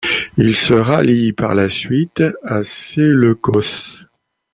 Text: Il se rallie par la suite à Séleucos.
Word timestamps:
Il 0.35 0.55
se 0.55 0.73
rallie 0.73 1.31
par 1.31 1.53
la 1.53 1.69
suite 1.69 2.23
à 2.43 2.63
Séleucos. 2.63 4.01